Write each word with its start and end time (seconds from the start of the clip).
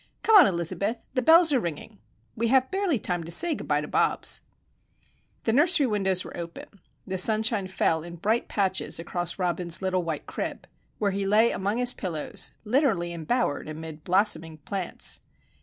"Come 0.23 0.35
on, 0.37 0.47
Elizabeth. 0.47 1.07
The 1.13 1.21
bells 1.21 1.53
are 1.53 1.59
ringing. 1.59 1.99
We 2.35 2.47
have 2.47 2.71
barely 2.71 2.97
time 2.97 3.23
to 3.23 3.29
say 3.29 3.53
good 3.53 3.67
bye 3.67 3.81
to 3.81 3.87
Bobs." 3.87 4.41
The 5.43 5.53
nursery 5.53 5.85
windows 5.85 6.25
were 6.25 6.35
open. 6.35 6.65
The 7.05 7.19
sunshine 7.19 7.67
fell 7.67 8.01
in 8.01 8.15
bright 8.15 8.47
patches 8.49 8.99
across 8.99 9.37
Robin's 9.37 9.79
little 9.79 10.01
white 10.01 10.25
crib, 10.25 10.65
where 10.97 11.11
he 11.11 11.27
lay 11.27 11.51
among 11.51 11.77
his 11.77 11.93
pillows, 11.93 12.49
literally 12.65 13.13
embowered 13.13 13.69
amid 13.69 14.03
blossoming 14.03 14.57
plants. 14.57 15.21